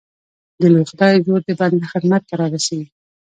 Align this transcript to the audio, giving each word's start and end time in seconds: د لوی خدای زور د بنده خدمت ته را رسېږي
د 0.59 0.61
لوی 0.73 0.85
خدای 0.91 1.13
زور 1.25 1.41
د 1.47 1.49
بنده 1.59 1.85
خدمت 1.93 2.21
ته 2.29 2.33
را 2.39 2.45
رسېږي 2.53 2.87